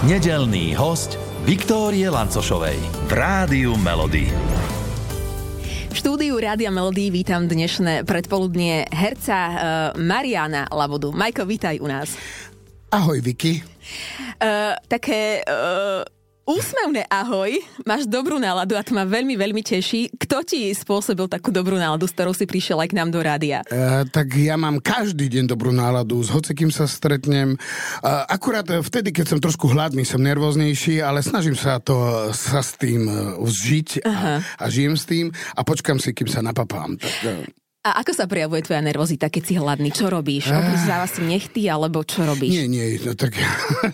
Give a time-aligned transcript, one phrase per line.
[0.00, 4.32] Nedelný host Viktórie Lancošovej v Rádiu Melody.
[5.92, 9.56] V štúdiu Rádia Melody vítam dnešné predpoludnie herca uh,
[10.00, 11.12] Mariana Labodu.
[11.12, 12.16] Majko, vítaj u nás.
[12.88, 13.60] Ahoj, Vicky.
[14.40, 16.00] Uh, také uh,
[16.50, 20.10] Úsmevné ahoj, máš dobrú náladu a to ma veľmi, veľmi teší.
[20.18, 23.62] Kto ti spôsobil takú dobrú náladu, s ktorou si prišiel aj k nám do rádia?
[23.70, 27.54] Uh, tak ja mám každý deň dobrú náladu, s hocikým sa stretnem.
[28.02, 31.94] Uh, akurát vtedy, keď som trošku hladný, som nervóznejší, ale snažím sa to
[32.34, 33.06] sa s tým
[33.38, 36.98] vžiť a, a žijem s tým a počkam si, kým sa napapám.
[36.98, 37.46] Tak, uh,
[37.80, 39.88] a ako sa prejavuje tvoja nervozita, keď si hladný?
[39.88, 40.52] Čo robíš?
[40.52, 42.52] Obrizdáva si nechty, alebo čo robíš?
[42.52, 43.32] Nie, nie, no tak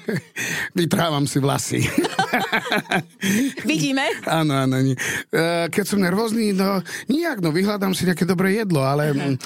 [0.79, 1.87] vytrávam si vlasy.
[3.71, 4.11] Vidíme?
[4.27, 4.83] Áno, áno.
[4.83, 4.99] Nie.
[5.31, 9.15] E, keď som nervózny, no nijak, no vyhľadám si nejaké dobré jedlo, ale...
[9.15, 9.39] Uh-huh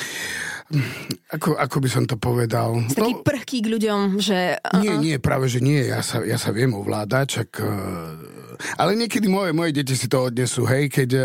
[1.35, 2.79] ako, ako by som to povedal?
[2.87, 4.55] Si taký no, prchký k ľuďom, že...
[4.55, 4.79] Uh-uh.
[4.79, 5.83] Nie, nie, práve, že nie.
[5.83, 7.49] Ja sa, ja sa viem ovládať, čak...
[7.59, 11.25] Uh, ale niekedy moje, moje deti si to odnesú, hej, keď uh,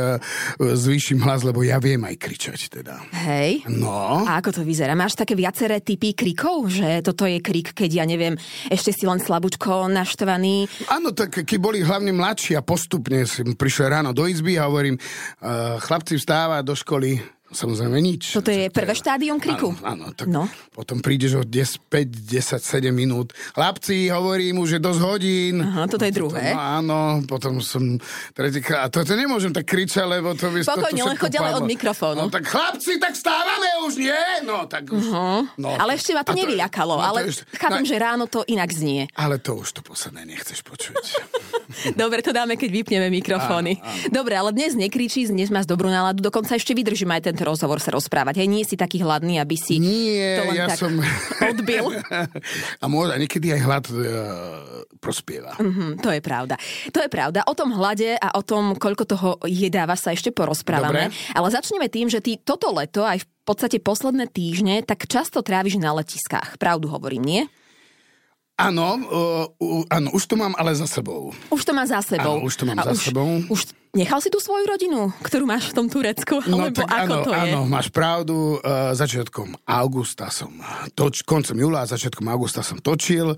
[0.59, 2.99] zvýšim hlas, lebo ja viem aj kričať teda.
[3.27, 3.67] Hej?
[3.69, 4.23] No.
[4.25, 4.95] A ako to vyzerá?
[4.97, 6.71] Máš také viaceré typy krikov?
[6.71, 8.35] Že toto je krik, keď ja neviem,
[8.71, 10.67] ešte si len slabúčko naštvaný?
[10.89, 14.97] Áno, tak keď boli hlavne mladší a postupne som prišiel ráno do izby a hovorím,
[14.97, 18.35] uh, chlapci vstáva do školy, Samozrejme nič.
[18.35, 19.71] Toto je prvé štádium kriku?
[19.79, 20.43] Áno, áno tak no.
[20.75, 23.31] potom prídeš o 10, 5, 10, 7 minút.
[23.55, 25.63] Chlapci, hovorím už je dosť hodín.
[25.63, 26.51] Aha, toto je druhé.
[26.51, 27.95] Potom, áno, potom som
[28.35, 28.85] tretíkrát.
[28.85, 32.19] A toto nemôžem tak kričať, lebo to by Spokojne, to, len ďalej od mikrofónu.
[32.19, 34.21] No tak chlapci, tak stávame už, nie?
[34.43, 34.99] No tak už.
[34.99, 35.47] Uh-huh.
[35.55, 38.67] No, ale ešte ma to nevyľakalo, no, ale ešte, chápem, no, že ráno to inak
[38.75, 39.07] znie.
[39.15, 41.03] Ale to už to posledné nechceš počuť.
[42.01, 43.79] Dobre, to dáme, keď vypneme mikrofóny.
[43.79, 44.11] Áno, áno.
[44.11, 47.93] Dobre, ale dnes nekričí, dnes máš dobrú náladu, dokonca ešte vydržím aj tento rozhovor sa
[47.93, 48.41] rozprávať.
[48.41, 50.91] Hej, nie si taký hladný, aby si nie, to len ja tak som...
[51.53, 51.93] odbil.
[52.83, 54.03] A môže, niekedy aj hlad uh,
[54.97, 55.53] prospieva.
[55.61, 56.55] Mm-hmm, to je pravda.
[56.89, 57.45] To je pravda.
[57.45, 61.13] O tom hlade a o tom, koľko toho jedáva sa ešte porozprávame.
[61.13, 61.33] Dobre.
[61.37, 65.77] Ale začneme tým, že ty toto leto, aj v podstate posledné týždne, tak často tráviš
[65.77, 66.57] na letiskách.
[66.57, 67.41] Pravdu hovorím, nie?
[68.55, 71.35] Áno, uh, uh, áno, už to mám ale za sebou.
[71.51, 72.39] Už to má za sebou.
[72.39, 73.27] Áno, už to mám A za už, sebou.
[73.51, 73.61] Už
[73.95, 76.43] nechal si tú svoju rodinu, ktorú máš v tom Turecku?
[76.45, 77.41] No Alebo tak ako áno, to je?
[77.41, 78.59] áno, máš pravdu.
[78.59, 80.51] Uh, začiatkom augusta som
[80.93, 83.33] toč, koncom júla a začiatkom augusta som točil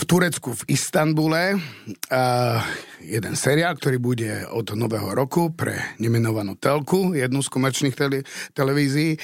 [0.00, 1.60] v Turecku, v Istanbule.
[2.08, 2.64] Uh,
[3.04, 8.24] jeden seriál, ktorý bude od nového roku pre nemenovanú telku, jednu z komerčných tele,
[8.56, 9.20] televízií.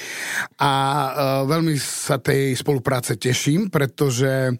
[0.61, 1.09] A uh,
[1.49, 4.53] veľmi sa tej spolupráce teším, pretože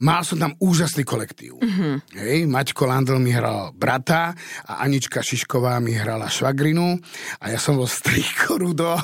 [0.00, 1.60] mal som tam úžasný kolektív.
[1.60, 1.94] Mm-hmm.
[2.16, 4.32] Hej, Maťko Landl mi hral brata
[4.64, 7.00] a Anička Šišková mi hrala švagrinu
[7.40, 9.00] a ja som bol strýko Rudo,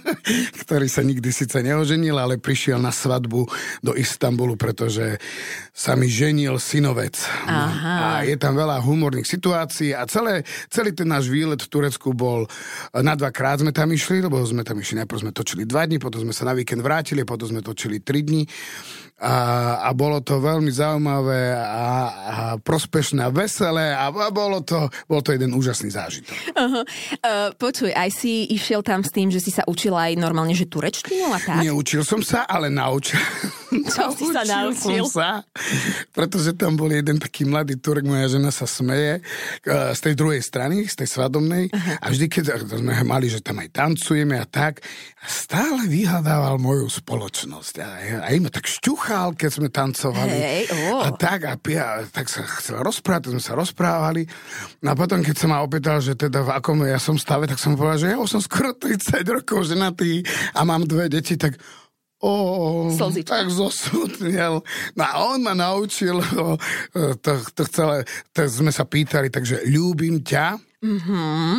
[0.64, 3.44] ktorý sa nikdy síce neoženil, ale prišiel na svadbu
[3.84, 5.20] do Istanbulu, pretože
[5.76, 7.20] sa mi ženil synovec.
[7.44, 7.92] Aha.
[7.92, 12.48] A je tam veľa humorných situácií a celé, celý ten náš výlet v Turecku bol,
[12.96, 16.24] na dvakrát sme tam išli, lebo sme tam išli, najprv sme točili dva dní, potom
[16.24, 18.48] sme sa na víkend vrátili, potom sme točili tri dní
[19.16, 19.36] a,
[19.80, 25.24] a bolo to veľmi zaujímavé a, a prospešné a veselé a, a bolo, to, bol
[25.24, 26.36] to jeden úžasný zážitok.
[26.54, 26.84] Uh-huh.
[27.24, 30.68] Uh, počuj, aj si išiel tam s tým, že si sa učil aj normálne, že
[30.68, 31.64] turečtinu a tak?
[31.64, 33.18] Neučil som sa, ale naučil.
[33.96, 35.08] Čo si sa naučil?
[35.08, 35.30] Som sa,
[36.12, 39.24] pretože tam bol jeden taký mladý Turek, moja žena sa smeje
[39.64, 43.64] uh, z tej druhej strany, z tej svadobnej a vždy, keď sme mali, že tam
[43.64, 44.84] aj tancujeme a tak,
[45.24, 47.88] stále vyhľadával moju spoločnosť a,
[48.20, 50.34] a im tak šťuch pochál, keď sme tancovali.
[50.34, 51.06] Hej, oh.
[51.06, 54.26] A tak, a, a tak sa chcel rozprávať, sme sa rozprávali.
[54.82, 57.62] No a potom, keď sa ma opýtal, že teda v akom ja som stave, tak
[57.62, 60.26] som povedal, že ja už som skoro 30 rokov ženatý
[60.58, 61.54] a mám dve deti, tak
[62.26, 62.90] O,
[63.22, 64.66] tak zosudnil.
[64.98, 66.58] No a on ma naučil, to,
[67.22, 68.02] to, to chcele,
[68.34, 70.58] to sme sa pýtali, takže ľúbim ťa.
[70.82, 71.50] Mm-hmm.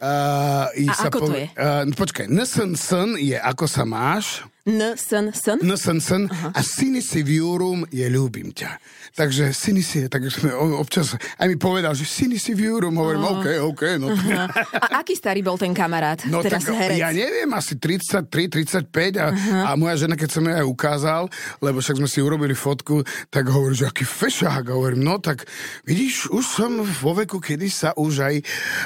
[0.00, 1.46] Uh, a sa ako pove- to je?
[1.54, 4.42] Uh, počkaj, nsen sen je ako sa máš.
[4.68, 5.56] N, sen, sen?
[5.64, 6.28] N, sen, sen.
[6.28, 6.52] Uh-huh.
[6.52, 8.76] A sinisiviurum je ľúbim ťa.
[9.16, 13.40] Takže sinisi, tak sme občas, aj mi povedal, že sinisiviurum, hovorím, uh-huh.
[13.40, 13.82] OK, OK.
[13.96, 14.12] No.
[14.12, 14.46] Uh-huh.
[14.84, 16.20] A aký starý bol ten kamarát?
[16.28, 17.00] No teraz tak, herec?
[17.00, 19.62] ja neviem, asi 33, 35 a, uh-huh.
[19.64, 21.22] a moja žena, keď som jej aj ukázal,
[21.64, 23.00] lebo však sme si urobili fotku,
[23.32, 24.68] tak hovorí, že aký fešák.
[24.68, 25.48] A hovorím, no tak
[25.88, 28.34] vidíš, už som vo veku, kedy sa už aj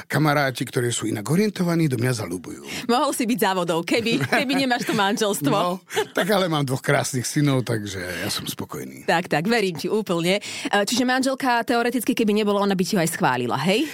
[0.06, 2.62] kamaráti, ktorí sú inak orientovaní, do mňa zalúbujú.
[2.86, 5.50] Mohol si byť závodov, keby, keby nemáš to manželstvo.
[5.50, 5.63] No,
[6.16, 9.04] tak ale mám dvoch krásnych synov, takže ja som spokojný.
[9.04, 10.38] Tak, tak, verím ti úplne.
[10.38, 10.42] E,
[10.86, 13.86] čiže manželka teoreticky, keby nebola, ona by ti ho aj schválila, hej?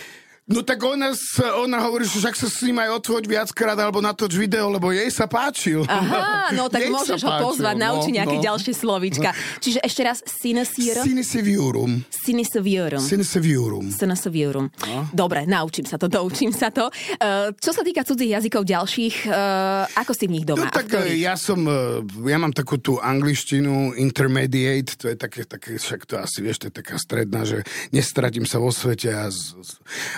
[0.51, 1.15] No tak ona,
[1.63, 5.07] ona hovorí, že však sa s ním aj otvoť viackrát alebo natoč video, lebo jej
[5.15, 5.87] sa páčil.
[5.87, 8.45] Aha, no tak Jej môžeš ho pozvať, páčil, naučiť no, nejaké no.
[8.51, 9.31] ďalšie slovíčka.
[9.65, 11.07] Čiže ešte raz, sinusierum?
[11.07, 11.93] Sinisiviorum.
[12.11, 12.99] Sinisiviorum.
[12.99, 13.87] Sinisiviorum.
[13.95, 14.67] Sinusiviorum.
[14.91, 15.07] No.
[15.15, 16.91] Dobre, naučím sa to, doučím sa to.
[16.91, 20.67] Uh, čo sa týka cudzích jazykov ďalších, uh, ako si v nich doma?
[20.67, 25.47] No tak e, ja som, e, ja mám takú tú angličtinu intermediate, to je také,
[25.47, 27.63] také, však to asi vieš, to je taká stredná, že
[27.95, 29.71] nestratím sa vo svete a z, z,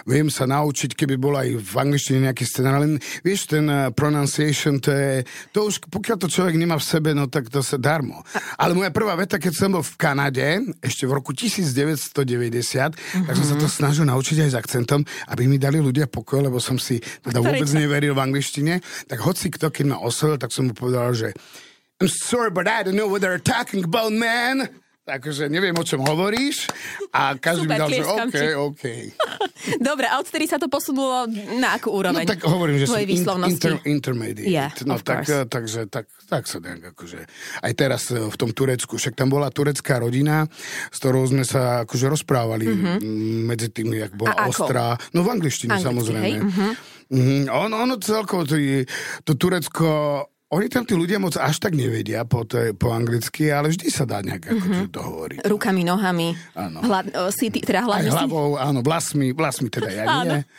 [0.08, 4.78] viem sa naučiť, keby bol aj v angličtine nejaký scenár, len vieš, ten uh, pronunciation,
[4.78, 8.20] to je, to už, pokiaľ to človek nemá v sebe, no tak to sa darmo.
[8.60, 10.46] Ale moja prvá veta, keď som bol v Kanade,
[10.84, 13.26] ešte v roku 1990, mm-hmm.
[13.26, 15.00] tak som sa to snažil naučiť aj s akcentom,
[15.32, 19.48] aby mi dali ľudia pokoj, lebo som si teda vôbec neveril v angličtine, tak hoci
[19.48, 21.30] kto, keď ma oslovil, tak som mu povedal, že
[22.02, 24.68] I'm sorry, but I don't know what they're talking about, man.
[25.02, 26.70] Takže neviem, o čom hovoríš.
[27.10, 28.48] A každý mi Super, dal, že OK, ti.
[28.54, 28.84] OK.
[29.90, 31.26] Dobre, a odtedy sa to posunulo
[31.58, 32.22] na akú No úroveň?
[32.22, 34.46] tak hovorím, že som in, inter, intermediate.
[34.46, 35.50] Yeah, no tak, course.
[35.50, 37.18] takže tak, tak sa nejak akože...
[37.66, 40.46] Aj teraz eh, v tom Turecku, však tam bola turecká rodina,
[40.94, 42.98] s ktorou sme sa akože rozprávali mm-hmm.
[43.42, 44.94] medzi tým, jak bola A ostrá.
[45.10, 46.22] No v angličtine Anglicky, samozrejme.
[46.22, 46.70] hej, mhm.
[47.12, 48.56] Mm, ono, ono celkovo, to,
[49.28, 53.68] to Turecko, oni tam tí ľudia moc až tak nevedia po, to, po anglicky, ale
[53.68, 55.38] vždy sa dá nejak akože dohovoriť.
[55.42, 56.84] Rukami, nohami, Áno.
[56.84, 58.12] hla, o, si, teda Aj si...
[58.12, 60.44] hlavou, áno, vlasmi, vlasmi teda ja nie.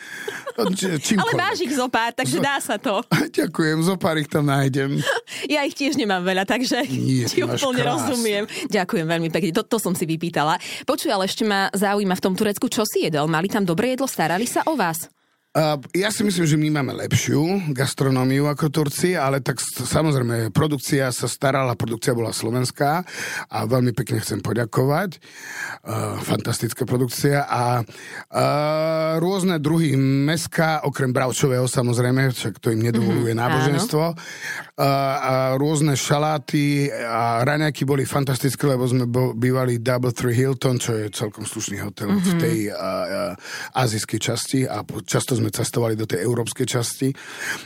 [0.74, 1.34] Č- Ale čímkoľvek.
[1.36, 3.06] máš ich zo pár, takže dá sa to.
[3.38, 4.98] Ďakujem, zo pár ich tam nájdem.
[5.46, 8.10] Ja ich tiež nemám veľa, takže Nie, ti úplne krásne.
[8.10, 8.44] rozumiem.
[8.70, 10.56] Ďakujem veľmi pekne, to, to som si vypýtala.
[10.84, 13.28] Počuj, ale ešte ma zaujíma v tom Turecku, čo si jedol?
[13.28, 15.06] Mali tam dobré jedlo, starali sa o vás?
[15.54, 21.14] Uh, ja si myslím, že my máme lepšiu gastronómiu ako Turci, ale tak samozrejme produkcia
[21.14, 23.06] sa starala, produkcia bola slovenská
[23.54, 25.22] a veľmi pekne chcem poďakovať.
[25.86, 29.94] Uh, fantastická produkcia a uh, rôzne druhy
[30.26, 34.06] meska, okrem bravčového samozrejme, však to im nedovoluje mm, náboženstvo.
[34.10, 34.90] Uh,
[35.22, 39.06] a rôzne šaláty a raňajky boli fantastické, lebo sme
[39.38, 42.26] bývali Double Tree Hilton, čo je celkom slušný hotel mm-hmm.
[42.26, 47.12] v tej uh, uh, azijskej časti a často sme cestovali do tej európskej časti.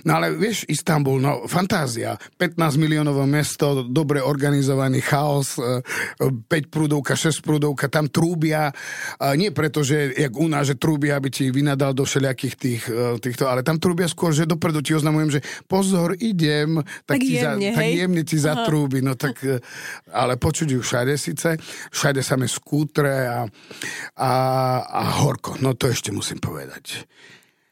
[0.09, 5.79] No ale vieš, Istanbul, no fantázia, 15 miliónové mesto, dobre organizovaný chaos, uh,
[6.19, 11.21] 5 prúdovka, 6 prúdovka, tam trúbia, uh, nie preto, že jak u nás, že trúbia,
[11.21, 14.97] aby ti vynadal do všelijakých tých, uh, týchto, ale tam trúbia skôr, že dopredu ti
[14.97, 19.35] oznamujem, že pozor, idem, tak, Tak ti jemne, za, tak jemne ti zatrúbi, no tak,
[19.43, 19.59] e,
[20.15, 21.59] ale počuť ju všade síce,
[21.91, 23.39] všade samé skútre a,
[24.17, 24.31] a,
[24.81, 27.05] a horko, no to ešte musím povedať.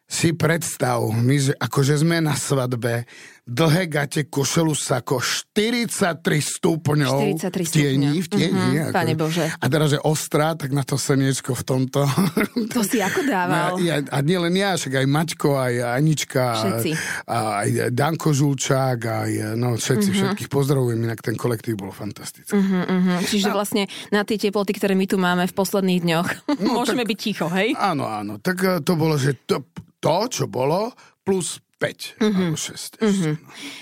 [0.05, 3.09] Si predstav, my, že, akože sme na svadbe,
[3.45, 6.01] dlhé gate, košelu sako, 43
[6.41, 8.67] stupňov 43 v tieni, v tieni.
[8.81, 9.45] Mhm, Pane Bože.
[9.53, 12.01] A teraz, že ostrá, tak na to seniečko v tomto.
[12.73, 13.77] To si ako dával?
[13.77, 16.91] No, ja, a nie len ja, však aj Maťko, aj Anička, Všetci.
[17.23, 20.09] a aj Danko Žulčák, aj no, všetci, Mhm.
[20.09, 20.17] mm-hmm.
[20.33, 22.51] všetkých pozdravujem, inak ten kolektív bol fantastický.
[22.51, 22.83] Mm-hmm.
[22.83, 26.27] Mhm, čiže vlastne na tie teploty, ktoré my tu máme v posledných dňoch,
[26.59, 27.71] No, môžeme tak- byť ticho, hej?
[27.75, 29.61] Áno, áno, tak eh, to bolo, že to,
[29.95, 30.89] to čo bolo,
[31.21, 32.39] plus 5 mm-hmm.
[32.39, 32.97] alebo 6 ešte.
[33.03, 33.35] Mm-hmm.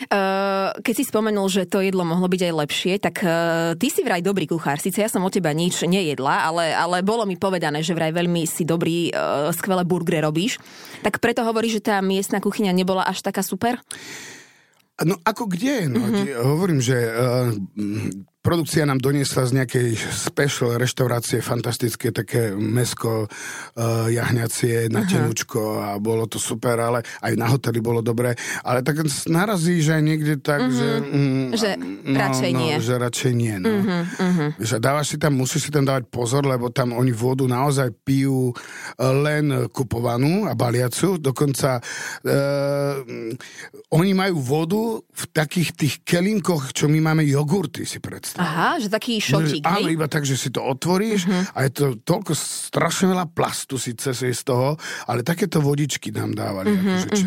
[0.10, 4.02] Uh, keď si spomenul, že to jedlo mohlo byť aj lepšie, tak uh, ty si
[4.02, 4.82] vraj dobrý kuchár.
[4.82, 8.50] Sice ja som od teba nič nejedla, ale, ale bolo mi povedané, že vraj veľmi
[8.50, 10.58] si dobrý, uh, skvelé burgery robíš.
[11.06, 13.78] Tak preto hovoríš, že tá miestna kuchyňa nebola až taká super?
[15.06, 15.86] No ako kde?
[15.90, 16.26] No, mm-hmm.
[16.42, 17.54] Hovorím, že uh,
[18.44, 25.96] produkcia nám doniesla z nejakej special reštaurácie fantastické také mesko uh, jahňacie na tenučko a
[25.96, 28.36] bolo to super, ale aj na hoteli bolo dobré.
[28.68, 29.00] Ale tak
[29.32, 30.76] narazíš aj niekde tak, mm-hmm.
[30.76, 30.90] že...
[31.00, 31.70] Mm, Že
[32.04, 32.74] radšej no, nie.
[32.76, 33.70] No, že radšej nie, no.
[33.70, 34.50] Mm-hmm.
[34.60, 38.50] Že dávaš si tam, musíš si tam dávať pozor, lebo tam oni vodu naozaj pijú
[38.52, 38.54] e,
[39.00, 41.22] len kupovanú a baliacu.
[41.22, 42.96] Dokonca uh,
[43.94, 48.33] oni majú vodu v takých tých kelinkoch, čo my máme jogurty, si predstav.
[48.38, 51.54] Aha, že taký šotík, No, Áno, iba tak, že si to otvoríš uh-huh.
[51.54, 54.74] a je to toľko strašne veľa plastu síce je z toho,
[55.06, 56.74] ale takéto vodičky nám dávali.
[56.74, 57.24] Uh-huh, akože, či...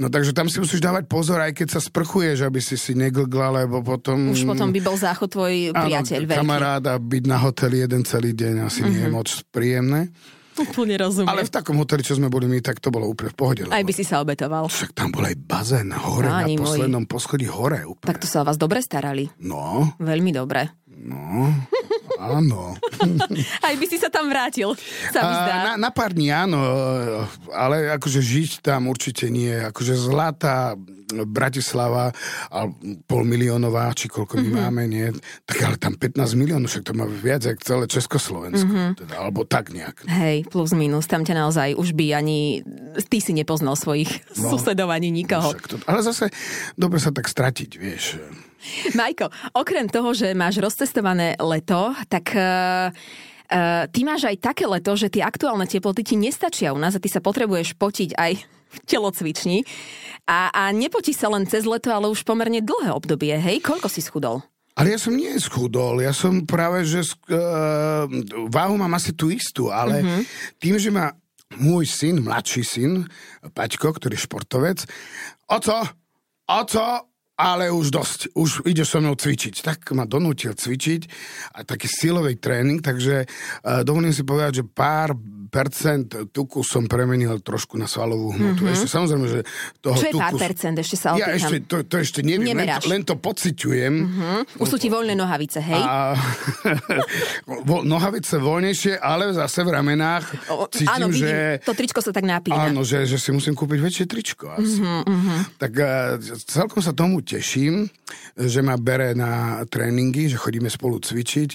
[0.00, 3.64] No takže tam si musíš dávať pozor, aj keď sa sprchuješ, aby si si neglgla,
[3.64, 4.32] lebo potom...
[4.32, 6.40] Už potom by bol záchod tvoj priateľ veľký.
[6.40, 8.92] kamarát a byť na hoteli jeden celý deň asi uh-huh.
[8.92, 10.08] nie je moc príjemné.
[10.54, 11.28] Úplne rozumiem.
[11.28, 13.62] Ale v takom hoteli, čo sme boli my, tak to bolo úplne v pohode.
[13.64, 14.66] Aj by si sa obetoval.
[14.66, 16.66] Však tam bol aj bazén hore, Páni na moji.
[16.78, 17.82] poslednom poschodí hore.
[17.82, 18.04] Úplne.
[18.04, 19.32] Tak to sa o vás dobre starali.
[19.38, 20.68] No, Veľmi dobre.
[20.92, 21.48] no,
[22.20, 22.76] áno.
[23.66, 24.74] Aj by si sa tam vrátil,
[25.12, 25.54] sa mi zdá.
[25.72, 26.60] Na, na pár dní áno,
[27.52, 29.52] ale akože žiť tam určite nie.
[29.52, 30.74] Akože zlatá
[31.12, 32.08] Bratislava,
[32.48, 32.58] a
[33.04, 34.62] pol miliónová, či koľko my mm-hmm.
[34.64, 35.06] máme, nie?
[35.44, 38.72] Tak ale tam 15 miliónov, však to má viac ako celé Československo.
[38.72, 38.96] Mm-hmm.
[39.04, 40.08] Teda, alebo tak nejak.
[40.08, 42.64] Hej, plus minus, tam ťa naozaj už by ani...
[42.96, 44.08] Ty si nepoznal svojich
[44.40, 45.52] no, susedov ani nikoho.
[45.68, 46.32] To, ale zase
[46.80, 48.16] dobre sa tak stratiť, vieš.
[48.98, 52.32] Majko, okrem toho, že máš rozcestované leto, tak...
[52.34, 52.90] Uh,
[53.52, 57.02] Uh, ty máš aj také leto, že tie aktuálne teploty ti nestačia u nás a
[57.04, 59.68] ty sa potrebuješ potiť aj v telocvični.
[60.24, 63.60] A, a nepotí sa len cez leto, ale už pomerne dlhé obdobie, hej?
[63.60, 64.40] Koľko si schudol?
[64.72, 68.08] Ale ja som nie schudol, ja som práve, že uh,
[68.48, 70.22] váhu mám asi tú istú, ale mm-hmm.
[70.56, 71.12] tým, že ma
[71.60, 73.04] môj syn, mladší syn,
[73.52, 74.78] Paťko, ktorý je športovec,
[75.44, 75.76] oco,
[76.48, 77.11] oco,
[77.42, 79.66] ale už dosť, už ide so mnou cvičiť.
[79.66, 81.02] Tak ma donútil cvičiť
[81.58, 85.18] a taký silový tréning, takže uh, dovolím si povedať, že pár
[85.52, 88.64] percent tuku som premenil trošku na svalovú hmotu.
[88.64, 88.72] Mm-hmm.
[88.72, 89.40] Ešte samozrejme, že
[89.84, 90.22] toho Čo je tuku...
[90.24, 90.76] pár percent?
[90.80, 91.28] Ešte sa opýtam.
[91.28, 93.92] Ja ešte, to, to ešte neviem, len, len to pociťujem.
[93.92, 94.38] Mm-hmm.
[94.64, 95.76] Už sú ti voľné nohavice, hej?
[95.76, 96.16] A,
[97.92, 100.24] nohavice voľnejšie, ale zase v ramenách
[100.72, 101.60] cítim, áno, vidím, že...
[101.68, 102.72] to tričko sa tak napína.
[102.72, 104.80] Áno, že, že si musím kúpiť väčšie tričko asi.
[104.80, 105.60] Mm-hmm.
[105.60, 106.16] Tak uh,
[106.48, 107.88] celkom sa tomu teším,
[108.36, 111.50] že ma bere na tréningy, že chodíme spolu cvičiť.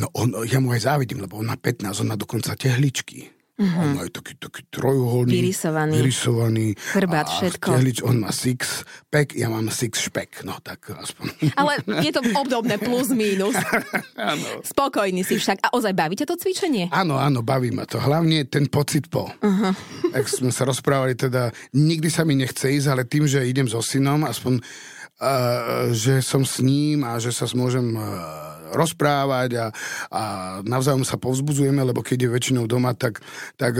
[0.00, 3.28] No on, ja mu aj závidím, lebo on má 15, on má dokonca tehličky.
[3.54, 3.82] Mm-hmm.
[3.86, 5.30] On má aj taký, taký trojuholný.
[5.30, 5.94] Vyrysovaný.
[6.02, 6.66] Vyrysovaný.
[6.74, 7.68] Chrbát, všetko.
[7.78, 8.82] Tehlič, on má six
[9.14, 10.42] pack, ja mám six špek.
[10.42, 11.54] No tak aspoň.
[11.54, 13.54] Ale je to obdobné plus minus.
[14.74, 15.62] Spokojný si však.
[15.62, 16.90] A ozaj bavíte to cvičenie?
[16.90, 18.02] Áno, áno, baví ma to.
[18.02, 19.30] Hlavne ten pocit po.
[19.30, 19.70] Uh-huh.
[20.10, 23.78] Ak sme sa rozprávali, teda nikdy sa mi nechce ísť, ale tým, že idem so
[23.78, 24.58] synom, aspoň
[25.94, 27.94] že som s ním a že sa môžem
[28.74, 29.66] rozprávať a,
[30.10, 30.22] a
[30.66, 33.22] navzájom sa povzbudzujeme, lebo keď je väčšinou doma, tak,
[33.54, 33.78] tak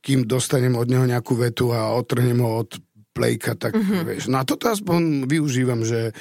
[0.00, 2.80] kým dostanem od neho nejakú vetu a otrhnem ho od
[3.12, 4.02] plejka, tak mm-hmm.
[4.08, 4.32] vieš.
[4.32, 6.16] No a toto aspoň využívam, že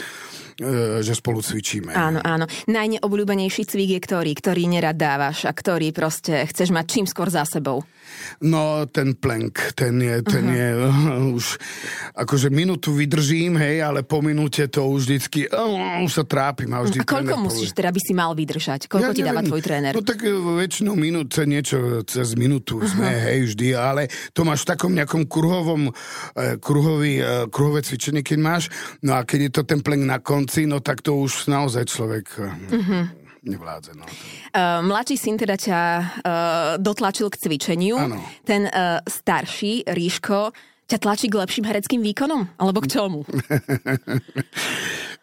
[1.01, 1.93] že spolu cvičíme.
[1.93, 2.46] Áno, áno.
[2.67, 7.46] Najneobľúbenejší cvik je ktorý, ktorý nerad dávaš a ktorý proste chceš mať čím skôr za
[7.48, 7.84] sebou?
[8.41, 10.60] No, ten plank, ten je, ten uh-huh.
[10.60, 11.46] je uh, už,
[12.17, 16.70] akože minútu vydržím, hej, ale po minúte to už vždycky, uh, už sa trápim.
[16.74, 18.89] A, vždy a koľko musíš teda by si mal vydržať?
[18.89, 19.93] Koľko ja ti dáva tvoj tréner?
[19.93, 22.89] No tak e, väčšinou minúce, niečo cez minútu uh-huh.
[22.89, 28.25] sme, hej, vždy, ale to máš v takom nejakom kruhovom, uh, kruhový, uh, kruhové cvičenie,
[28.25, 28.63] keď máš,
[29.05, 31.86] no a keď je to ten plank na konci, konci, no tak to už naozaj
[31.86, 33.03] človek mm-hmm.
[33.45, 33.93] nevládze.
[33.93, 34.10] No.
[34.10, 36.05] Uh, mladší syn teda ťa uh,
[36.81, 38.01] dotlačil k cvičeniu.
[38.01, 38.17] Ano.
[38.41, 40.50] Ten uh, starší, Ríško,
[40.89, 42.57] ťa tlačí k lepším hereckým výkonom?
[42.57, 43.21] Alebo k čomu?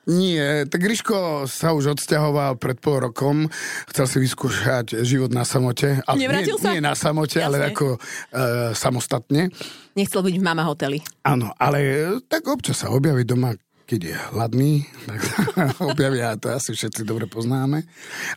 [0.08, 3.50] Nie, tak Ríško sa už odsťahoval pred pol rokom,
[3.92, 6.00] chcel si vyskúšať život na samote.
[6.08, 6.72] Ale nie, sa?
[6.72, 7.44] Nie na samote, Jasne.
[7.44, 9.52] ale ako uh, samostatne.
[9.92, 11.04] Nechcel byť v mama hoteli.
[11.28, 13.52] Áno, ale tak občas sa objaví doma
[13.88, 14.72] keď je hladný,
[15.08, 15.20] tak
[15.90, 17.88] objavia, to asi všetci dobre poznáme,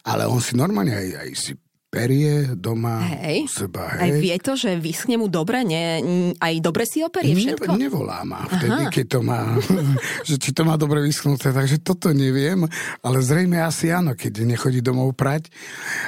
[0.08, 1.52] ale on si normálne aj, aj si
[1.92, 3.44] perie doma hej.
[3.44, 4.00] u seba.
[4.00, 4.02] Hej.
[4.08, 5.60] Aj vie to, že vyschne mu dobre?
[5.68, 6.00] Ne,
[6.40, 7.76] aj dobre si operie všetko?
[7.76, 8.94] Ne, nevolá ma vtedy, Aha.
[8.96, 9.60] keď to má,
[10.28, 12.64] že či to má dobre vyschnuté, takže toto neviem,
[13.04, 15.52] ale zrejme asi áno, keď nechodí domov prať.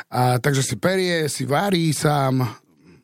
[0.08, 2.63] A, takže si perie, si varí sám,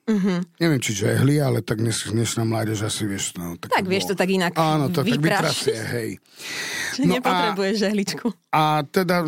[0.10, 0.40] Mm-hmm.
[0.58, 3.38] Neviem, či žehli, ale tak dnes, dnešná mládež asi vieš.
[3.38, 6.10] No, tak, tak vieš to tak inak Áno, to tak vytrasie, hej.
[6.98, 8.28] Že no nepotrebuješ a, žehličku.
[8.50, 9.22] A teda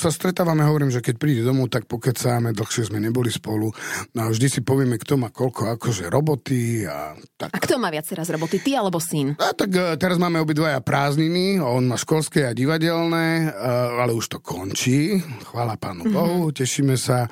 [0.00, 3.76] sa stretávame, hovorím, že keď príde domov, tak pokecáme, dlhšie sme neboli spolu.
[4.16, 6.88] No a vždy si povieme, kto má koľko akože roboty.
[6.88, 7.52] A, tak.
[7.52, 9.36] a kto má viac teraz roboty, ty alebo syn?
[9.36, 13.68] A tak e, teraz máme obidvaja prázdniny, on má školské a divadelné, e,
[14.00, 15.20] ale už to končí.
[15.44, 16.16] Chvála pánu mm-hmm.
[16.16, 17.28] Bohu, tešíme sa.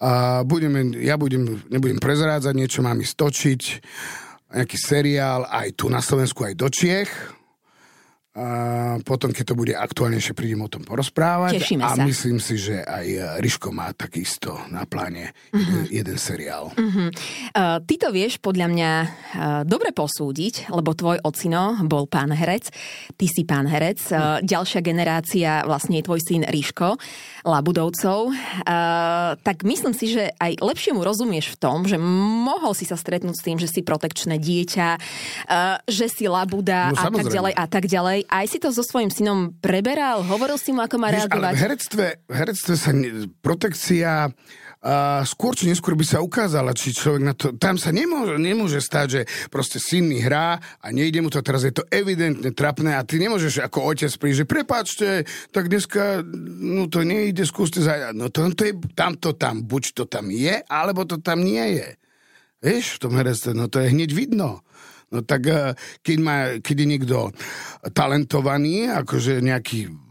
[0.00, 3.14] A budeme, ja budem, nebudem prezrádzať niečo, mám ísť
[4.50, 7.39] nejaký seriál aj tu na Slovensku, aj do Čiech
[8.40, 8.48] a
[9.04, 11.60] potom, keď to bude aktuálnejšie, prídem o tom porozprávať.
[11.60, 12.08] Tešíme a sa.
[12.08, 15.84] myslím si, že aj Riško má takisto na pláne uh-huh.
[15.92, 16.72] jeden, seriál.
[16.72, 17.12] Uh-huh.
[17.52, 19.08] Uh, ty to vieš podľa mňa uh,
[19.68, 22.72] dobre posúdiť, lebo tvoj ocino bol pán herec,
[23.20, 26.96] ty si pán herec, uh, ďalšia generácia vlastne je tvoj syn Riško
[27.44, 28.32] Labudovcov.
[28.32, 32.96] Uh, tak myslím si, že aj lepšie mu rozumieš v tom, že mohol si sa
[32.96, 37.52] stretnúť s tým, že si protekčné dieťa, uh, že si Labuda no, a tak ďalej
[37.52, 38.29] a tak ďalej.
[38.30, 40.22] Aj si to so svojím synom preberal?
[40.22, 41.50] Hovoril si mu, ako má reagovať?
[41.50, 42.94] Ale v herectve, v herectve sa
[43.42, 44.30] protekcia
[44.80, 47.52] a skôr či neskôr by sa ukázala, či človek na to...
[47.60, 49.20] Tam sa nemôže, nemôže stať, že
[49.52, 53.20] proste syn mi hrá a nejde mu to teraz, je to evidentne trapné a ty
[53.20, 55.08] nemôžeš ako otec prísť, že prepáčte,
[55.52, 56.24] tak dneska
[56.64, 58.16] no to nejde, skúste zajať.
[58.16, 61.76] No to, to je, tam to tam, buď to tam je, alebo to tam nie
[61.76, 61.88] je.
[62.64, 64.64] Vieš, v tom herectve, no to je hneď vidno.
[65.10, 67.16] No tak eh, keď, má, keď je niekto
[67.92, 70.10] talentovaný, akože nejaký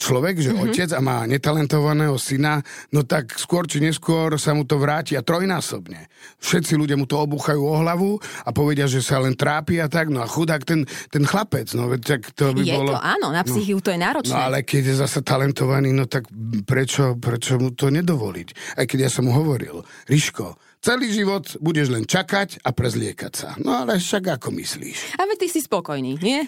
[0.00, 0.64] človek, že mm-hmm.
[0.72, 5.22] otec a má netalentovaného syna, no tak skôr či neskôr sa mu to vráti a
[5.22, 6.08] trojnásobne.
[6.40, 10.08] Všetci ľudia mu to obuchajú o hlavu a povedia, že sa len trápi a tak,
[10.08, 12.96] no a chudák ten, ten chlapec, no tak to by je bolo...
[12.96, 14.32] to, áno, na psychiu no, to je náročné.
[14.32, 16.26] No ale keď je zase talentovaný, no tak
[16.64, 18.80] prečo, prečo mu to nedovoliť?
[18.80, 23.48] Aj keď ja som mu hovoril, Riško, Celý život budeš len čakať a prezliekať sa.
[23.62, 25.14] No ale však ako myslíš?
[25.14, 26.42] A ty si spokojný, nie?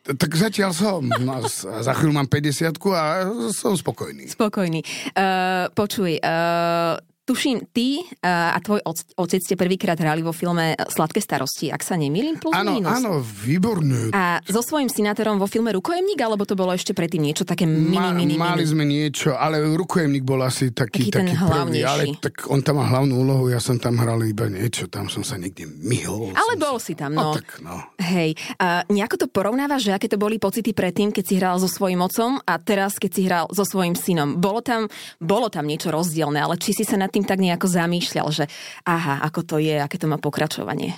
[0.00, 1.06] Tak zatiaľ som.
[1.06, 4.32] No, za chvíľu mám 50 a som spokojný.
[4.32, 4.82] Spokojný.
[5.14, 6.98] Uh, počuj, uh,
[7.30, 8.82] Tuším, ty a tvoj
[9.14, 12.90] otec ste prvýkrát hrali vo filme Sladké starosti, ak sa nemýlim, plus áno, minus.
[12.90, 14.10] Áno, výborné.
[14.10, 17.94] A so svojím synátorom vo filme Rukojemník, alebo to bolo ešte predtým niečo také mini,
[17.94, 22.50] Ma, mini, Mali sme niečo, ale Rukojemník bol asi taký, taký, taký prvý, ale tak
[22.50, 25.70] on tam má hlavnú úlohu, ja som tam hral iba niečo, tam som sa niekde
[25.70, 26.34] myhol.
[26.34, 27.30] Ale bol si tam, no.
[27.30, 27.78] no, tak, no.
[28.02, 31.70] Hej, a nejako to porovnávaš, že aké to boli pocity predtým, keď si hral so
[31.70, 34.42] svojím otcom a teraz, keď si hral so svojím synom.
[34.42, 34.90] Bolo tam,
[35.22, 38.44] bolo tam niečo rozdielne, ale či si sa nad tým tak nejako zamýšľal, že
[38.84, 40.96] aha, ako to je, aké to má pokračovanie?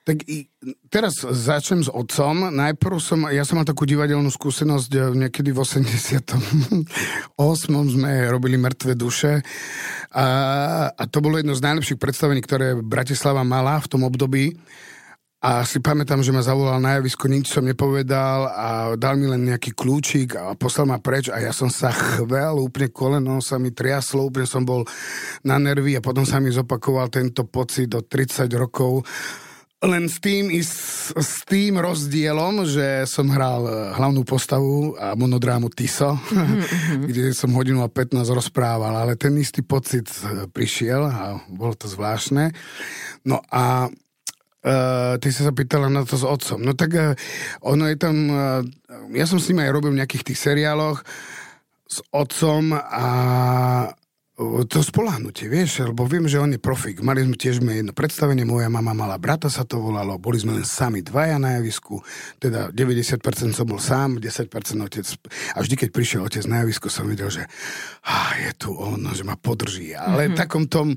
[0.00, 0.24] Tak
[0.88, 2.48] teraz začnem s otcom.
[2.48, 6.32] Najprv som, ja som mal takú divadelnú skúsenosť eh, niekedy v 88.
[7.68, 9.44] sme robili Mŕtve duše
[10.10, 10.26] a,
[10.88, 14.56] a to bolo jedno z najlepších predstavení, ktoré Bratislava mala v tom období.
[15.40, 18.68] A si pamätám, že ma zavolal na javisko, nič som nepovedal a
[19.00, 22.92] dal mi len nejaký kľúčik a poslal ma preč a ja som sa chvel, úplne
[22.92, 24.84] koleno sa mi triaslo, úplne som bol
[25.40, 29.00] na nervy a potom sa mi zopakoval tento pocit do 30 rokov.
[29.80, 36.20] Len s tým, s, s tým rozdielom, že som hral hlavnú postavu a monodrámu Tiso,
[36.20, 37.00] mm-hmm.
[37.08, 40.04] kde som hodinu a 15 rozprával, ale ten istý pocit
[40.52, 42.52] prišiel a bolo to zvláštne.
[43.24, 43.88] No a
[44.60, 46.60] Uh, ty si sa pýtala na to s otcom.
[46.60, 47.16] No tak uh,
[47.64, 48.16] ono je tam...
[48.28, 48.60] Uh,
[49.16, 51.00] ja som s ním aj robil v nejakých tých seriáloch
[51.88, 53.06] s otcom a
[54.40, 57.04] to spolahnutie, vieš, lebo viem, že on je profik.
[57.04, 60.64] Mali sme tiež jedno predstavenie, moja mama mala brata, sa to volalo, boli sme len
[60.64, 62.00] sami dvaja na javisku,
[62.40, 63.20] teda 90%
[63.52, 64.48] som bol sám, 10%
[64.80, 65.04] otec.
[65.52, 67.44] A vždy, keď prišiel otec na javisku, som videl, že
[68.08, 69.92] ah, je tu on, že ma podrží.
[69.92, 70.32] Ale mm-hmm.
[70.32, 70.88] v takom tom,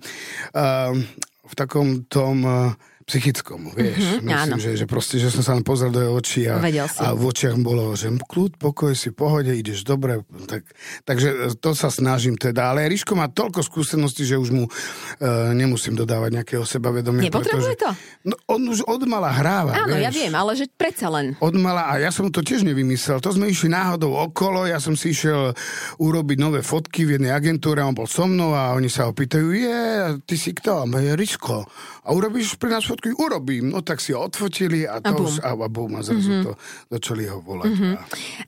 [0.55, 0.95] uh,
[1.43, 2.71] v takom tom uh,
[3.03, 4.23] psychickom, vieš.
[4.23, 7.07] Mm-hmm, Myslím, že, že proste, že som sa len pozrel do jeho očí a, a
[7.11, 10.23] v očiach bolo, že kľud, pokoj si, pohode, ideš dobre.
[10.47, 10.63] Tak,
[11.03, 12.71] takže to sa snažím teda.
[12.71, 17.27] Ale Ríško má toľko skúseností, že už mu uh, nemusím dodávať nejakého sebavedomia.
[17.27, 17.89] Nepotrebuje to?
[18.23, 20.03] No, on už od mala hráva, Áno, vieš.
[20.07, 21.35] ja viem, ale že predsa len.
[21.43, 23.19] Od mala, a ja som to tiež nevymyslel.
[23.19, 25.51] To sme išli náhodou okolo, ja som si išiel
[25.99, 29.47] urobiť nové fotky v jednej agentúre, on bol so mnou a oni sa ho pýtajú,
[29.51, 29.81] je,
[30.23, 30.83] ty si kto?
[30.83, 31.67] A je Ríško.
[32.03, 33.09] A urobíš pre nás fotky?
[33.17, 33.73] Urobím.
[33.73, 36.45] No tak si ho odfotili a to a už, a, a bum, a zrazu mm-hmm.
[36.45, 36.51] to
[36.93, 37.73] začali ho volať.
[37.73, 37.93] Mm-hmm.
[37.97, 38.03] A...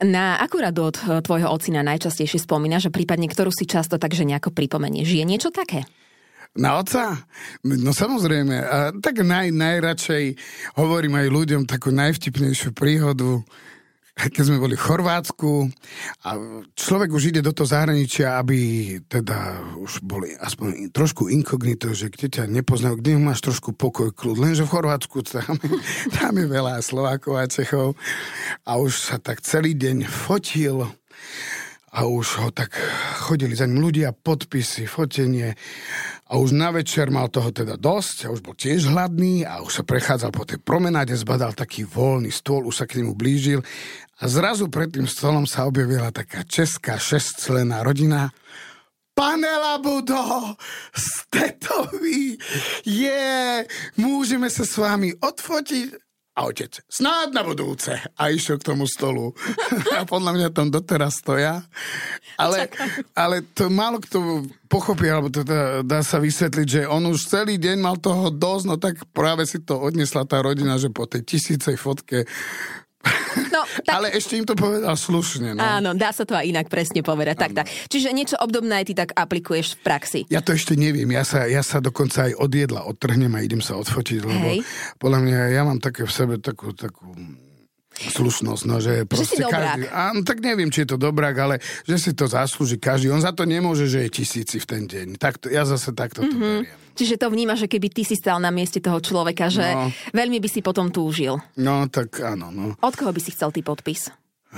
[0.06, 4.22] Na akú radu od eh, tvojho ocina najčastejšie spomínaš, že prípadne ktorú si často takže
[4.22, 5.10] nejako pripomenieš?
[5.10, 5.82] Je niečo také?
[6.56, 7.28] Na oca?
[7.66, 8.56] No samozrejme.
[8.64, 10.24] A tak naj, najradšej
[10.80, 13.44] hovorím aj ľuďom takú najvtipnejšiu príhodu
[14.32, 15.68] keď sme boli v Chorvátsku
[16.24, 16.30] a
[16.72, 18.58] človek už ide do toho zahraničia, aby
[19.04, 24.40] teda už boli aspoň trošku inkognito, že kde ťa nepoznajú, kde máš trošku pokoj, kľud.
[24.40, 25.60] Lenže v Chorvátsku tam,
[26.16, 27.92] tam je veľa Slovákov a Čechov
[28.64, 30.88] a už sa tak celý deň fotil
[31.96, 32.76] a už ho tak
[33.24, 35.56] chodili za ním ľudia, podpisy, fotenie
[36.28, 39.80] a už na večer mal toho teda dosť a už bol tiež hladný a už
[39.80, 43.64] sa prechádzal po tej promenáde, zbadal taký voľný stôl, už sa k nemu blížil
[44.20, 48.28] a zrazu pred tým stolom sa objavila taká česká šestčlená rodina
[49.16, 50.52] Panela Budo,
[50.92, 52.36] ste to vy?
[52.84, 53.64] Je, yeah,
[53.96, 56.05] môžeme sa s vami odfotiť?
[56.36, 57.96] A otec, snáď na budúce.
[58.12, 59.32] A išiel k tomu stolu.
[59.96, 61.64] a podľa mňa tam doteraz stoja.
[62.36, 62.68] Ale,
[63.16, 67.56] ale to málo kto pochopí, alebo to dá, dá sa vysvetliť, že on už celý
[67.56, 71.24] deň mal toho dosť, no tak práve si to odnesla tá rodina, že po tej
[71.24, 72.28] tisícej fotke
[73.56, 73.94] No, tak...
[73.96, 75.56] Ale ešte im to povedal slušne.
[75.56, 75.60] No.
[75.62, 77.36] Áno, dá sa to aj inak presne povedať.
[77.40, 77.66] Tak, tak.
[77.88, 80.20] Čiže niečo obdobné aj ty tak aplikuješ v praxi.
[80.28, 81.08] Ja to ešte neviem.
[81.08, 84.60] Ja sa, ja sa dokonca aj odjedla odtrhnem a idem sa odfotiť, lebo Hej.
[85.00, 87.16] podľa mňa ja mám také v sebe takú, takú
[87.96, 89.56] slušnosť, no, že proste si dobrák.
[89.74, 93.08] každý, áno, tak neviem, či je to dobrák, ale že si to zaslúži každý.
[93.08, 95.16] On za to nemôže, že je tisíci v ten deň.
[95.16, 96.40] Tak to, ja zase takto to Mhm.
[96.62, 96.76] beriem.
[96.92, 99.92] Čiže to vnímaš, že keby ty si stal na mieste toho človeka, že No.
[100.12, 101.36] veľmi by si potom túžil.
[101.54, 102.72] No, tak áno, no.
[102.74, 104.08] Od koho by si chcel ty podpis?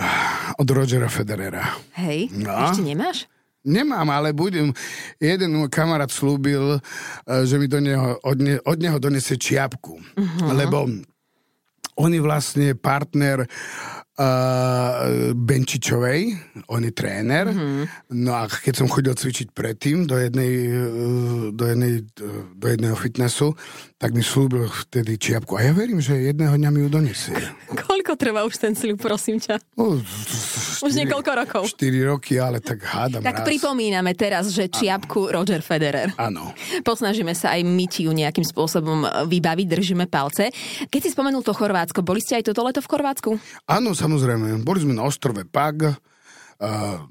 [0.57, 1.75] Od Rogera Federera.
[1.97, 2.55] Hej, No.
[2.65, 3.27] ešte nemáš?
[3.61, 4.71] Nemám, ale budem.
[5.19, 6.81] Jeden môj kamarát slúbil, eh,
[7.43, 9.99] že mi do neho, od, ne, od neho donesie čiapku.
[9.99, 10.55] Uh-huh.
[10.55, 10.87] Lebo
[11.99, 13.45] on je vlastne partner
[14.19, 16.35] uh, Benčičovej,
[16.69, 17.47] on je tréner.
[17.49, 17.87] Uh-huh.
[18.11, 22.97] No a keď som chodil cvičiť predtým do, jednej, eh, do, jednej, eh, do jedného
[22.99, 23.55] fitnessu,
[23.99, 25.59] tak mi slúbil vtedy čiapku.
[25.59, 27.35] A ja verím, že jedného dňa mi ju donesie.
[27.91, 29.59] Koľko trvá už ten sľub, prosím ťa?
[29.75, 29.99] No,
[30.79, 31.63] Už niekoľko rokov.
[31.75, 33.47] 4 roky, ale tak hádam Tak raz.
[33.47, 36.15] pripomíname teraz, že čiapku Roger Federer.
[36.15, 36.55] Áno.
[36.89, 40.55] Posnažíme sa aj my ti ju nejakým spôsobom e, vybaviť, držíme palce.
[40.87, 43.31] Keď si spomenul to Chorvátsko, boli ste aj toto leto v Chorvátsku?
[43.67, 44.65] Áno, samozrejme.
[44.65, 46.01] Boli sme na ostrove Pag.
[46.59, 47.05] Uh,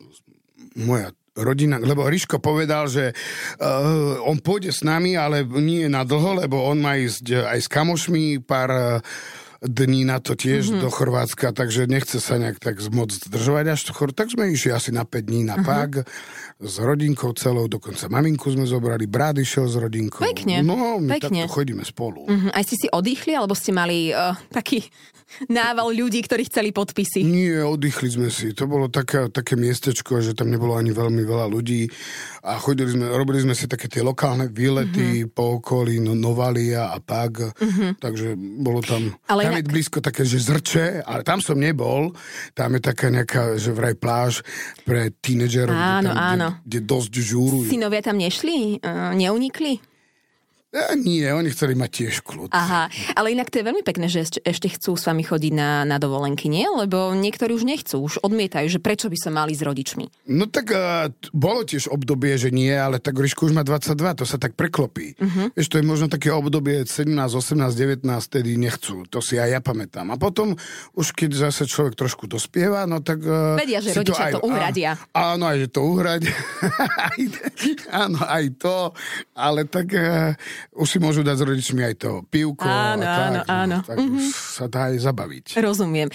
[0.82, 6.42] moja rodina, lebo Ríško povedal, že uh, on pôjde s nami, ale nie na dlho,
[6.42, 8.98] lebo on má ísť aj s kamošmi pár uh,
[9.62, 10.82] dní na to tiež mm-hmm.
[10.86, 14.10] do Chorvátska, takže nechce sa nejak tak moc zdržovať až to chor...
[14.14, 16.06] Tak sme išli asi na 5 dní na Pag
[16.58, 20.26] s rodinkou celou, dokonca maminku sme zobrali, brád išiel s rodinkou.
[20.26, 21.46] Pekne, No, my pekne.
[21.46, 22.26] takto chodíme spolu.
[22.26, 24.82] Mhm, Aj ste si oddychli, alebo ste mali uh, taký
[25.54, 27.22] nával ľudí, ktorí chceli podpisy?
[27.22, 28.56] Nie, oddychli sme si.
[28.58, 31.90] To bolo také, také miestečko, že tam nebolo ani veľmi veľa ľudí
[32.48, 35.36] a chodili sme, robili sme si také tie lokálne výlety mm-hmm.
[35.36, 37.90] po okolí, no, Novalia a Pag, mm-hmm.
[38.00, 42.12] takže bolo tam, Ale tam je blízko také, že zrče, ale tam som nebol,
[42.52, 44.44] tam je taká nejaká, že vraj pláž
[44.84, 46.50] pre tínedžerov, Áno, kde, tam, áno.
[46.62, 47.70] Kde, kde dosť žúrujú.
[47.72, 48.84] Synovia tam nešli?
[48.84, 49.80] Uh, neunikli?
[50.76, 52.52] Ja, nie, oni chceli mať tiež kľud.
[52.52, 55.88] Aha, ale inak to je veľmi pekné, že ešte, ešte chcú s vami chodiť na,
[55.88, 56.68] na dovolenky, nie?
[56.68, 60.28] Lebo niektorí už nechcú, už odmietajú, že prečo by sa mali s rodičmi.
[60.28, 64.26] No tak uh, bolo tiež obdobie, že nie, ale tak Ríško už má 22, to
[64.28, 65.16] sa tak preklopí.
[65.16, 65.24] Mhm.
[65.24, 65.48] Uh-huh.
[65.56, 69.08] Vieš, to je možno také obdobie 17, 18, 19, tedy nechcú.
[69.08, 70.12] To si aj ja pamätám.
[70.12, 70.52] A potom,
[71.00, 73.24] už keď zase človek trošku dospieva, no tak...
[73.24, 75.00] Uh, Vedia, že rodičia to uhradia.
[75.16, 76.36] Á, áno, aj že to uhradia.
[77.88, 78.92] Áno, aj to.
[79.32, 80.36] Ale tak uh,
[80.74, 82.68] už si môžu dať s rodičmi aj to pivko.
[82.68, 83.78] Áno, a tak, áno, áno.
[83.86, 84.30] Tak uh-huh.
[84.32, 85.46] sa dá aj zabaviť.
[85.58, 86.10] Rozumiem.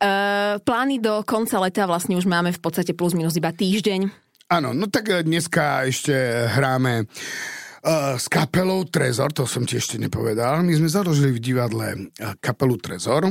[0.00, 4.10] Uh, plány do konca leta vlastne už máme v podstate plus minus iba týždeň.
[4.48, 6.14] Áno, no tak dneska ešte
[6.48, 10.64] hráme uh, s kapelou Trezor, to som ti ešte nepovedal.
[10.64, 13.28] My sme založili v divadle eh, kapelu Trezor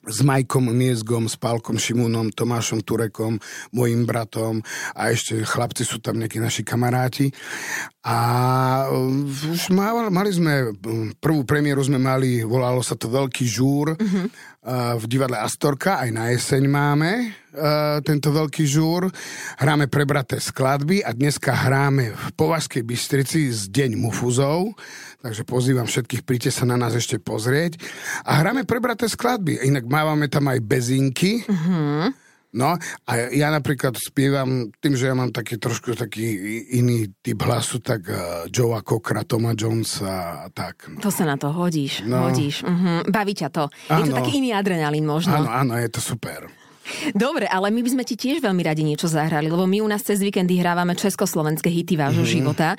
[0.00, 3.36] s Majkom Miezgom, s Pálkom Šimunom, Tomášom Turekom,
[3.76, 4.64] mojim bratom
[4.96, 7.28] a ešte chlapci sú tam nejakí naši kamaráti.
[8.00, 8.16] A
[8.88, 14.96] uh, už mali, sme, um, prvú premiéru sme mali, volalo sa to Veľký žúr uh,
[14.96, 19.12] v divadle Astorka, aj na jeseň máme uh, tento Veľký žúr.
[19.60, 24.80] Hráme prebraté skladby a dneska hráme v Považskej Bystrici z Deň mufuzov,
[25.20, 27.76] takže pozývam všetkých, príďte sa na nás ešte pozrieť.
[28.24, 31.44] A hráme prebraté skladby, inak mávame tam aj bezinky.
[32.50, 32.74] No
[33.06, 36.26] a ja napríklad spievam, tým, že ja mám taký trošku taký
[36.74, 40.90] iný typ hlasu, tak uh, Joea Cockra, Toma Jonesa a tak.
[40.90, 40.98] No.
[40.98, 42.26] To sa na to hodíš, No.
[42.26, 42.66] hodíš.
[42.66, 43.06] Uh-huh.
[43.06, 43.70] Baví ťa to.
[43.86, 44.18] Je to Áno.
[44.18, 45.38] taký iný adrenalín možno.
[45.38, 46.50] Áno, áno, je to super.
[47.14, 50.02] Dobre, ale my by sme ti tiež veľmi radi niečo zahrali, lebo my u nás
[50.02, 52.30] cez víkendy hrávame československé hity vášho mm.
[52.34, 52.74] života.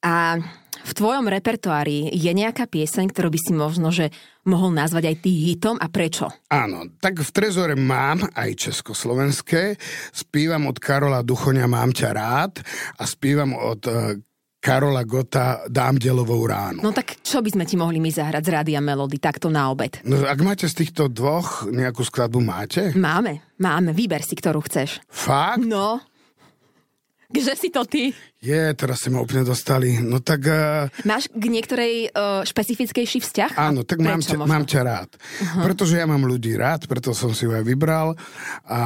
[0.00, 0.40] A
[0.82, 4.10] v tvojom repertoári je nejaká pieseň, ktorú by si možno, že
[4.42, 6.30] mohol nazvať aj ty hitom a prečo?
[6.50, 9.78] Áno, tak v Trezore mám aj československé,
[10.10, 12.58] spívam od Karola Duchoňa Mám ťa rád
[12.98, 14.18] a spívam od uh,
[14.62, 16.86] Karola Gota Dám delovou ránu.
[16.86, 19.98] No tak čo by sme ti mohli my zahrať z Rádia Melody takto na obed?
[20.06, 22.94] No, ak máte z týchto dvoch nejakú skladbu, máte?
[22.94, 25.02] Máme, máme, vyber si, ktorú chceš.
[25.10, 25.66] Fakt?
[25.66, 25.98] No,
[27.34, 28.14] že si to ty?
[28.42, 30.02] Je, teraz ste ma úplne dostali.
[30.02, 30.50] No tak...
[30.50, 33.54] Uh, Máš k niektorej uh, špecifickejší vzťah?
[33.54, 35.14] Áno, tak mám ťa, mám ťa rád.
[35.14, 35.62] Uh-huh.
[35.62, 38.18] Pretože ja mám ľudí rád, preto som si ho aj vybral.
[38.66, 38.80] A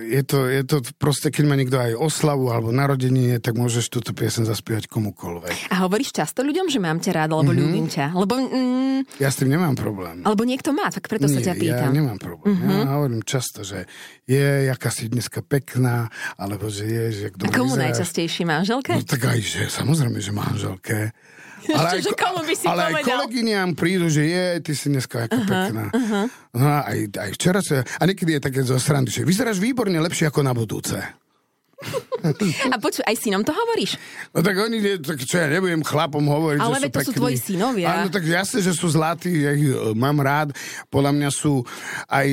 [0.00, 3.92] e, je to, je to proste, keď má niekto aj oslavu alebo narodeniny, tak môžeš
[3.92, 5.68] túto piesen zaspievať komukoľvek.
[5.68, 7.60] A hovoríš často ľuďom, že mám ťa rád, alebo mm-hmm.
[7.60, 8.06] ľúbim ťa?
[8.16, 10.24] Lebo, mm, Ja s tým nemám problém.
[10.24, 11.92] alebo niekto má, tak preto sa Nie, ťa pýtam.
[11.92, 12.56] ja nemám problém.
[12.56, 12.88] Uh-huh.
[12.88, 13.84] Ja hovorím často, že
[14.24, 16.08] je, jaká si dneska pekná,
[16.40, 18.13] alebo že je, že vyzeráš.
[18.14, 18.92] Najčastejšie manželke?
[18.94, 20.98] No tak aj, že samozrejme, že manželke.
[21.64, 23.08] Ešte, že komu by si ale aj povedal?
[23.24, 25.84] kolegyňam prídu, že je, ty si dneska ako uh-huh, pekná.
[25.90, 26.24] Uh-huh.
[26.54, 30.28] No aj, aj včera sa, a niekedy je také zo srandy, že vyzeráš výborne lepšie
[30.28, 31.00] ako na budúce.
[32.72, 34.00] A počuj, aj synom to hovoríš?
[34.32, 37.08] No tak oni, tak čo ja nebudem chlapom hovoriť, Ale že sú to pekní.
[37.08, 37.86] sú tvoji synovia.
[37.92, 40.56] Áno, tak jasne, že sú zlatí, ja ich e, mám rád.
[40.88, 41.64] Podľa mňa sú
[42.08, 42.28] aj...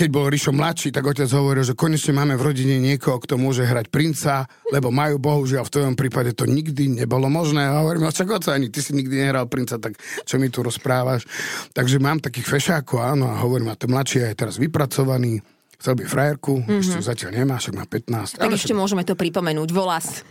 [0.00, 3.68] Keď bol Rišo mladší, tak otec hovoril, že konečne máme v rodine niekoho, kto môže
[3.68, 7.68] hrať princa, lebo majú bohužiaľ v tvojom prípade to nikdy nebolo možné.
[7.68, 10.64] A hovorím, no čak oco, ani ty si nikdy nehral princa, tak čo mi tu
[10.64, 11.28] rozprávaš?
[11.76, 15.44] Takže mám takých fešákov, áno, a hovorím, a ten mladší je teraz vypracovaný,
[15.76, 16.80] chcel by frajerku, mm-hmm.
[16.80, 18.40] ešte ju zatiaľ nemá, však má 15.
[18.40, 19.68] Tak Ale ešte môžeme to pripomenúť.
[19.68, 20.24] Volás.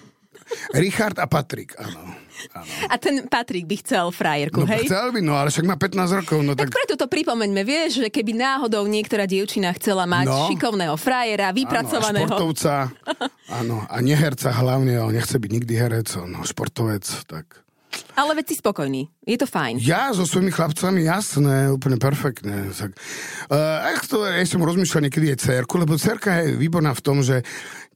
[0.73, 2.13] Richard a Patrik, áno.
[2.51, 2.71] áno.
[2.85, 4.85] A ten Patrik by chcel frajerku, No hej?
[4.85, 6.75] chcel by, no ale však má 15 rokov, no Tak tak...
[6.75, 10.47] preto to pripomeňme, vieš, že keby náhodou niektorá dievčina chcela mať No.
[10.47, 12.27] šikovného frajera, Áno, a vypracovaného.
[12.27, 12.73] športovca,
[13.49, 17.65] áno, a neherca hlavne, on nechce byť nikdy herec, on športovec, tak...
[18.13, 19.09] Ale veď si spokojný.
[19.25, 19.81] Je to fajn.
[19.81, 22.69] Ja so svojimi chlapcami, jasné, úplne perfektné.
[22.69, 22.93] Tak,
[23.49, 27.25] uh, ja, to, ja som rozmýšľal niekedy aj cerku, lebo cerka je výborná v tom,
[27.25, 27.41] že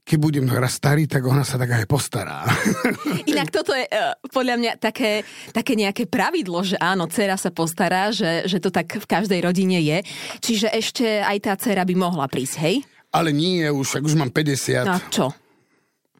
[0.04, 2.44] keď budem raz starý, tak ona sa tak aj postará.
[3.32, 5.24] Inak toto je uh, podľa mňa také,
[5.56, 9.80] také nejaké pravidlo, že áno, dcera sa postará, že, že to tak v každej rodine
[9.80, 10.04] je.
[10.44, 12.76] Čiže ešte aj tá dcera by mohla prísť, hej?
[13.16, 14.84] Ale nie, už, ak už mám 50.
[14.84, 15.26] No a čo?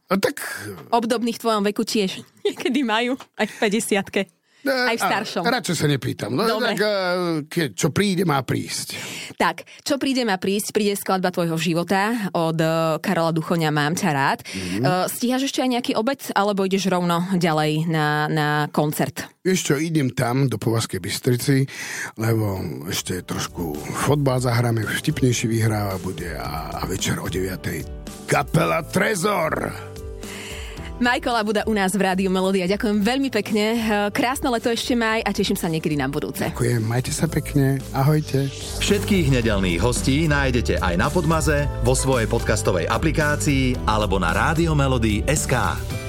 [0.09, 0.41] A tak...
[0.89, 4.01] Obdobných v tvojom veku tiež niekedy majú, aj v 50
[4.65, 5.43] Aj v staršom.
[5.45, 6.31] A, radšej sa nepýtam.
[6.33, 6.73] No, Dobre.
[6.73, 6.89] tak, uh,
[7.45, 8.97] keď, čo príde, má prísť.
[9.37, 10.73] Tak, čo príde ma prísť?
[10.73, 14.41] Príde skladba tvojho života od eh, Karola Duchoňa Mám ťa rád.
[14.47, 15.11] Mm-hmm.
[15.11, 19.27] Stíhaš ešte aj nejaký obec, alebo ideš rovno ďalej na, na koncert?
[19.45, 21.69] Čo, idem tam do Povazkej Bystrici,
[22.17, 28.25] lebo ešte trošku fotbal zahráme, vtipnejší vyhráva bude a, a večer o 9.
[28.25, 29.94] Kapela Trezor.
[31.03, 32.71] Majkola Buda u nás v Rádiu Melodia.
[32.71, 33.65] Ďakujem veľmi pekne.
[33.75, 36.47] Eh, Krásne leto ešte maj a teším sa niekedy na budúce.
[36.47, 38.47] Ďakujem, majte sa pekne, ahojte.
[38.79, 44.31] Všetkých nedelných hostí nájdete aj na Podmaze, vo svojej podcastovej aplikácii alebo na
[45.27, 46.04] SK.